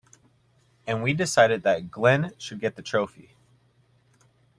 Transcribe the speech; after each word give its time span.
And 0.87 1.03
we 1.03 1.13
decided 1.13 1.61
that 1.61 1.91
Glenn 1.91 2.33
should 2.39 2.59
get 2.59 2.79
a 2.79 2.81
trophy. 2.81 3.35